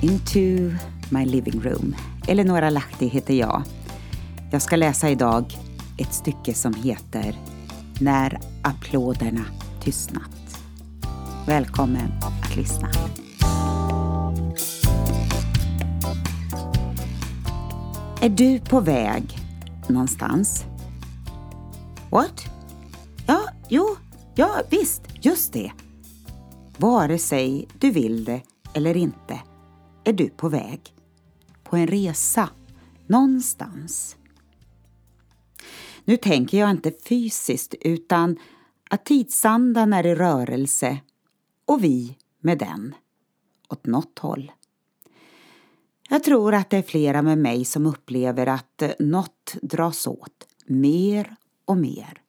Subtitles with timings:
[0.00, 0.74] Into
[1.10, 1.96] my living room.
[2.28, 3.62] Eleonora Lahti heter jag.
[4.50, 5.44] Jag ska läsa idag
[5.98, 7.36] ett stycke som heter
[8.00, 9.44] När applåderna
[9.82, 10.60] tystnat.
[11.46, 12.88] Välkommen att lyssna.
[18.20, 19.38] Är du på väg
[19.88, 20.64] någonstans?
[22.10, 22.44] What?
[23.26, 23.96] Ja, jo,
[24.34, 25.72] ja visst, just det.
[26.76, 28.42] Vare sig du vill det
[28.74, 29.40] eller inte
[30.08, 30.94] är du på väg.
[31.62, 32.50] På en resa.
[33.06, 34.16] Någonstans.
[36.04, 38.38] Nu tänker jag inte fysiskt utan
[38.90, 40.98] att tidsandan är i rörelse
[41.64, 42.94] och vi med den.
[43.68, 44.52] Åt något håll.
[46.08, 50.46] Jag tror att det är flera med mig som upplever att eh, något dras åt
[50.66, 52.20] mer och mer.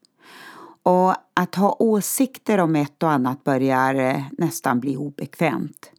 [0.84, 5.92] Och att ha åsikter om ett och annat börjar eh, nästan bli obekvämt.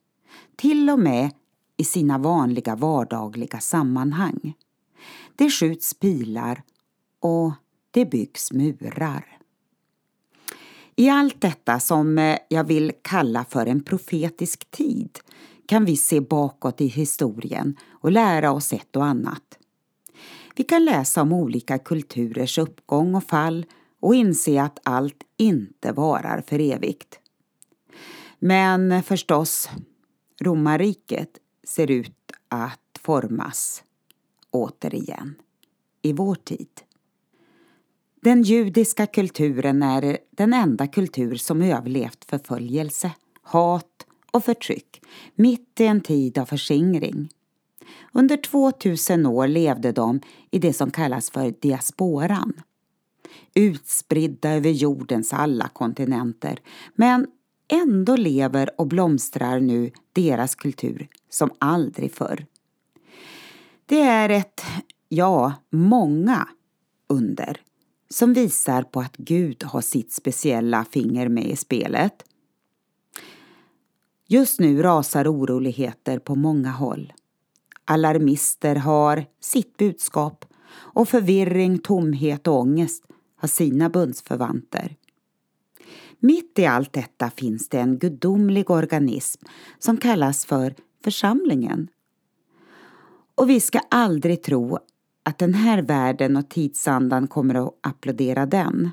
[0.56, 1.30] Till och med
[1.80, 4.54] i sina vanliga vardagliga sammanhang.
[5.36, 6.62] Det skjuts pilar
[7.20, 7.52] och
[7.90, 9.38] det byggs murar.
[10.96, 15.18] I allt detta som eh, jag vill kalla för en profetisk tid
[15.66, 19.58] kan vi se bakåt i historien och lära oss ett och annat.
[20.56, 23.66] Vi kan läsa om olika kulturers uppgång och fall
[24.00, 27.18] och inse att allt inte varar för evigt.
[28.38, 29.68] Men förstås,
[30.40, 31.38] romarriket
[31.70, 33.84] ser ut att formas
[34.50, 35.34] återigen
[36.02, 36.68] i vår tid.
[38.20, 45.02] Den judiska kulturen är den enda kultur som överlevt förföljelse, hat och förtryck
[45.34, 47.28] mitt i en tid av förskingring.
[48.12, 52.52] Under 2000 år levde de i det som kallas för diasporan.
[53.54, 56.58] Utspridda över jordens alla kontinenter
[56.94, 57.26] men
[57.70, 62.46] ändå lever och blomstrar nu deras kultur som aldrig förr.
[63.86, 64.62] Det är ett,
[65.08, 66.48] ja, många
[67.08, 67.60] under
[68.08, 72.24] som visar på att Gud har sitt speciella finger med i spelet.
[74.26, 77.12] Just nu rasar oroligheter på många håll.
[77.84, 83.04] Alarmister har sitt budskap och förvirring, tomhet och ångest
[83.36, 84.96] har sina bundsförvanter.
[86.20, 89.44] Mitt i allt detta finns det en gudomlig organism
[89.78, 91.88] som kallas för församlingen.
[93.34, 94.78] Och vi ska aldrig tro
[95.22, 98.90] att den här världen och tidsandan kommer att applådera den.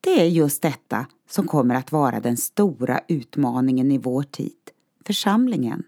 [0.00, 4.70] Det är just detta som kommer att vara den stora utmaningen i vår tid,
[5.06, 5.82] församlingen.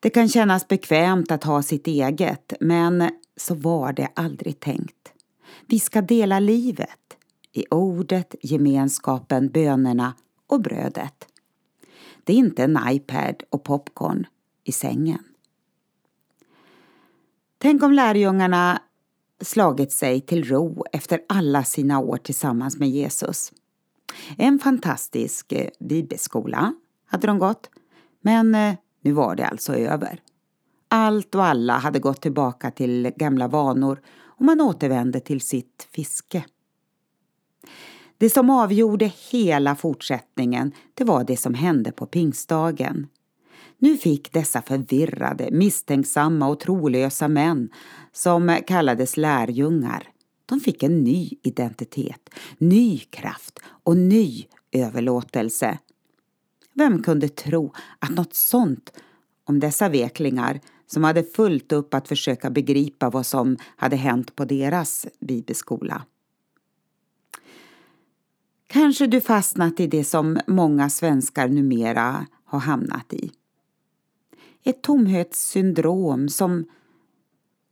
[0.00, 5.12] Det kan kännas bekvämt att ha sitt eget, men så var det aldrig tänkt.
[5.66, 7.16] Vi ska dela livet
[7.52, 10.14] i ordet, gemenskapen, bönerna
[10.46, 11.26] och brödet.
[12.24, 14.26] Det är inte en iPad och popcorn
[14.64, 15.24] i sängen.
[17.58, 18.82] Tänk om lärjungarna
[19.40, 23.52] slagit sig till ro efter alla sina år tillsammans med Jesus.
[24.38, 26.74] En fantastisk eh, bibelskola
[27.06, 27.70] hade de gått,
[28.20, 30.20] men eh, nu var det alltså över.
[30.88, 36.44] Allt och alla hade gått tillbaka till gamla vanor och man återvände till sitt fiske.
[38.20, 43.06] Det som avgjorde hela fortsättningen, det var det som hände på pingstdagen.
[43.78, 47.68] Nu fick dessa förvirrade, misstänksamma och trolösa män,
[48.12, 50.08] som kallades lärjungar,
[50.46, 55.78] de fick en ny identitet, ny kraft och ny överlåtelse.
[56.74, 58.92] Vem kunde tro att något sånt
[59.44, 64.44] om dessa veklingar som hade fullt upp att försöka begripa vad som hade hänt på
[64.44, 66.02] deras bibelskola.
[68.72, 73.30] Kanske du fastnat i det som många svenskar numera har hamnat i.
[74.64, 76.64] Ett tomhetssyndrom som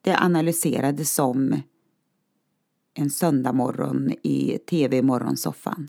[0.03, 1.63] det analyserades som
[2.95, 5.89] en söndagmorgon i tv-morgonsoffan.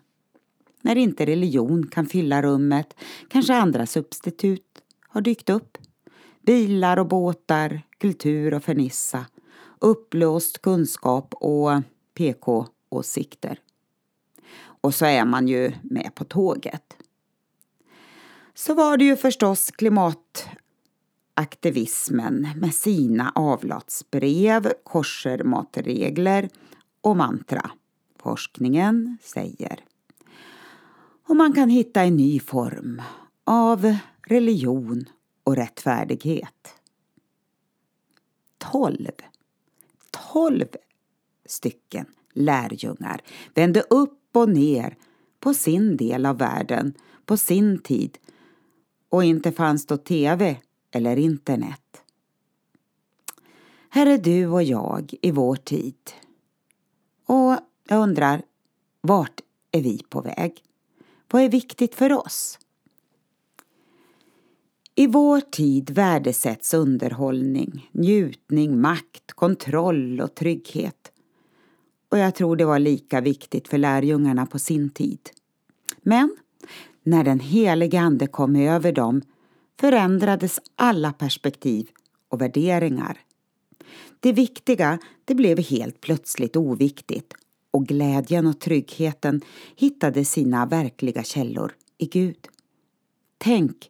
[0.81, 2.93] När inte religion kan fylla rummet
[3.27, 5.77] kanske andra substitut har dykt upp.
[6.41, 9.25] Bilar och båtar, kultur och fernissa,
[9.79, 11.81] upplåst kunskap och
[12.13, 13.59] PK-åsikter.
[14.81, 16.97] Och så är man ju med på tåget.
[18.53, 26.49] Så var det ju förstås klimataktivismen med sina avlatsbrev, korsermatregler
[27.01, 27.71] och mantra.
[28.19, 29.83] Forskningen säger.
[31.27, 33.01] Och man kan hitta en ny form
[33.43, 33.95] av
[34.27, 35.05] religion
[35.43, 36.75] och rättfärdighet.
[38.57, 39.11] Tolv,
[40.11, 40.67] tolv
[41.45, 43.21] stycken lärjungar
[43.53, 44.97] vände upp och ner
[45.39, 46.93] på sin del av världen,
[47.25, 48.17] på sin tid
[49.09, 50.57] och inte fanns då tv
[50.91, 52.03] eller internet.
[53.89, 56.11] Här är du och jag i vår tid.
[57.25, 58.41] Och jag undrar,
[59.01, 59.41] vart
[59.71, 60.63] är vi på väg?
[61.31, 62.59] Vad är viktigt för oss?
[64.95, 71.11] I vår tid värdesätts underhållning, njutning, makt, kontroll och trygghet.
[72.09, 75.19] Och jag tror det var lika viktigt för lärjungarna på sin tid.
[76.01, 76.35] Men
[77.03, 79.21] när den helige Ande kom över dem
[79.79, 81.89] förändrades alla perspektiv
[82.29, 83.17] och värderingar.
[84.19, 87.33] Det viktiga, det blev helt plötsligt oviktigt
[87.71, 89.41] och glädjen och tryggheten
[89.75, 92.47] hittade sina verkliga källor i Gud.
[93.37, 93.89] Tänk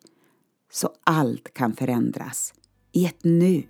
[0.72, 2.54] så allt kan förändras
[2.92, 3.64] i ett nu.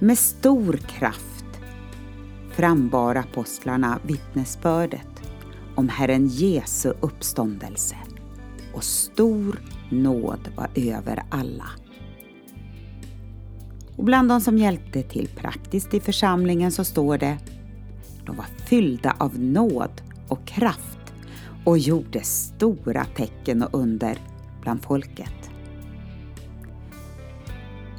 [0.00, 1.44] Med stor kraft
[2.50, 5.22] frambar apostlarna vittnesbördet
[5.74, 7.96] om Herren Jesu uppståndelse
[8.74, 9.60] och stor
[9.90, 11.64] nåd var över alla.
[13.96, 17.38] Och bland de som hjälpte till praktiskt i församlingen så står det
[18.26, 21.12] de var fyllda av nåd och kraft
[21.64, 24.18] och gjorde stora tecken och under
[24.62, 25.37] bland folket.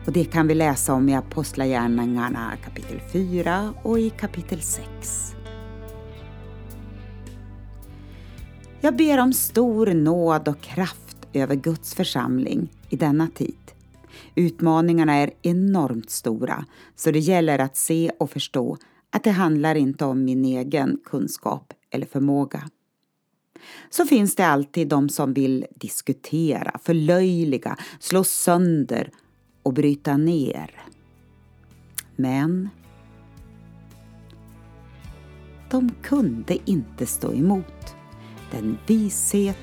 [0.09, 4.87] Och det kan vi läsa om i Apostlagärningarna kapitel 4 och i kapitel 6.
[8.81, 13.71] Jag ber om stor nåd och kraft över Guds församling i denna tid.
[14.35, 16.65] Utmaningarna är enormt stora,
[16.95, 18.77] så det gäller att se och förstå
[19.11, 22.69] att det handlar inte om min egen kunskap eller förmåga.
[23.89, 29.11] Så finns det alltid de som vill diskutera, förlöjliga, slå sönder
[29.69, 30.71] och bryta ner.
[32.15, 32.69] Men
[35.69, 37.95] de kunde inte stå emot
[38.51, 39.57] den vishet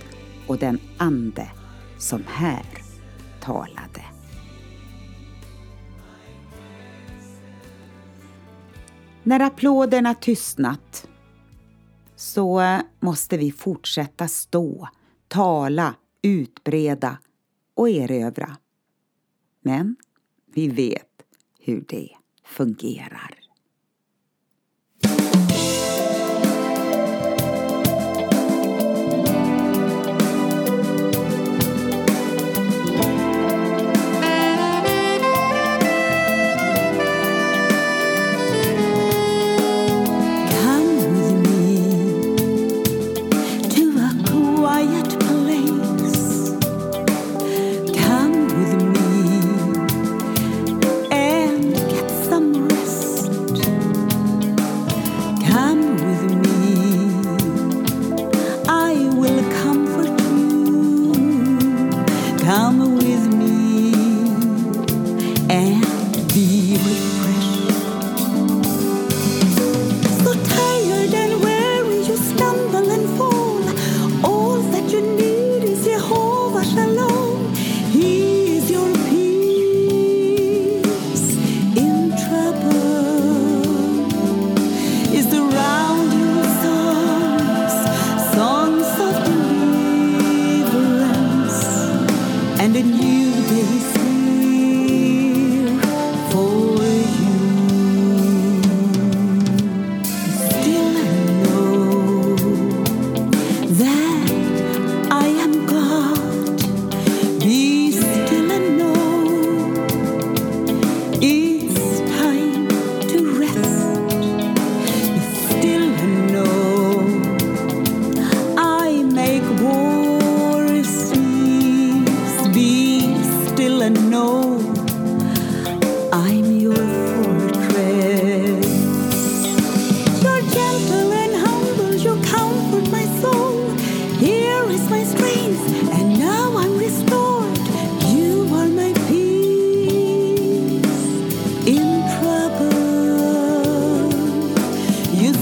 [0.47, 1.51] och den ande
[1.99, 2.67] som här
[3.41, 4.05] talade.
[9.23, 11.09] När applåderna tystnat
[12.17, 14.89] så måste vi fortsätta stå,
[15.29, 17.19] tala, utbreda
[17.75, 18.57] och erövra.
[19.67, 19.97] Men
[20.55, 21.23] vi vet
[21.61, 22.09] hur det
[22.45, 23.46] fungerar.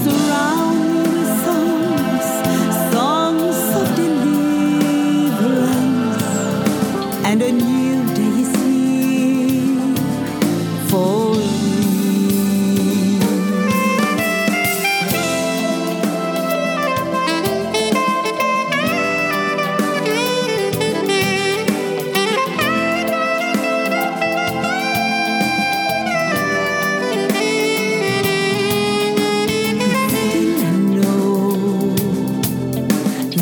[0.03, 0.74] surround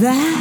[0.04, 0.33] that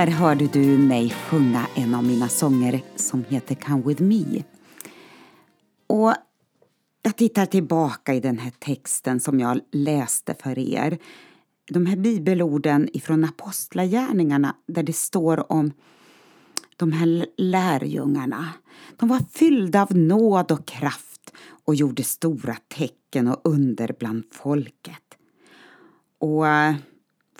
[0.00, 4.42] Här hörde du mig sjunga en av mina sånger som heter Come with me.
[5.86, 6.14] Och
[7.02, 10.98] jag tittar tillbaka i den här texten som jag läste för er.
[11.70, 15.72] De här bibelorden ifrån Apostlagärningarna där det står om
[16.76, 18.48] de här lärjungarna.
[18.96, 21.32] De var fyllda av nåd och kraft
[21.64, 25.16] och gjorde stora tecken och under bland folket.
[26.18, 26.74] Och eh,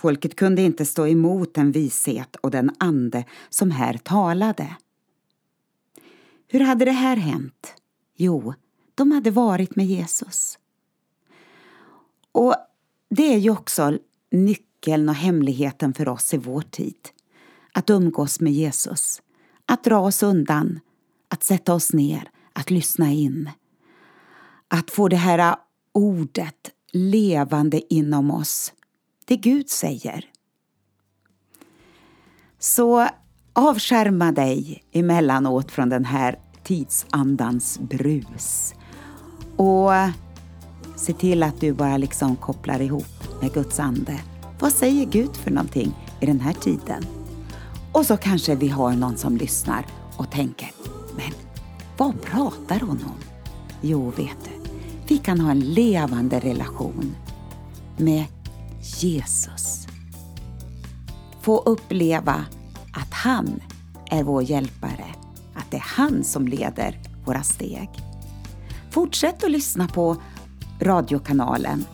[0.00, 4.76] folket kunde inte stå emot den vishet och den ande som här talade.
[6.48, 7.74] Hur hade det här hänt?
[8.16, 8.54] Jo,
[8.94, 10.58] de hade varit med Jesus.
[12.32, 12.54] Och
[13.10, 13.98] det är ju också
[14.30, 17.08] nyckeln och hemligheten för oss i vår tid.
[17.72, 19.22] Att umgås med Jesus,
[19.66, 20.80] att dra oss undan,
[21.28, 23.50] att sätta oss ner, att lyssna in.
[24.68, 25.56] Att få det här
[25.92, 28.72] ordet levande inom oss,
[29.30, 30.24] det Gud säger.
[32.58, 33.08] Så
[33.52, 38.74] avskärma dig emellanåt från den här tidsandans brus.
[39.56, 39.90] Och
[40.96, 44.20] se till att du bara liksom kopplar ihop med Guds ande.
[44.60, 47.04] Vad säger Gud för någonting i den här tiden?
[47.92, 50.70] Och så kanske vi har någon som lyssnar och tänker,
[51.16, 51.32] men
[51.96, 53.18] vad pratar hon om?
[53.80, 54.70] Jo, vet du,
[55.08, 57.16] vi kan ha en levande relation
[57.96, 58.24] med
[58.80, 59.86] Jesus.
[61.40, 62.44] Få uppleva
[62.92, 63.62] att han
[64.10, 65.04] är vår hjälpare,
[65.54, 67.90] att det är han som leder våra steg.
[68.90, 70.16] Fortsätt att lyssna på
[70.80, 71.84] radiokanalen.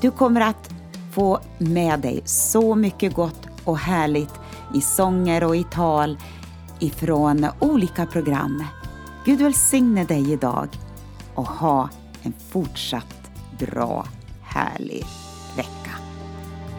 [0.00, 0.70] Du kommer att
[1.12, 4.34] få med dig så mycket gott och härligt
[4.74, 6.18] i sånger och i tal
[6.78, 8.64] ifrån olika program.
[9.24, 10.68] Gud välsigne dig idag
[11.34, 11.88] och ha
[12.22, 14.06] en fortsatt bra,
[14.42, 15.06] härlig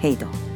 [0.01, 0.50] ヘイド。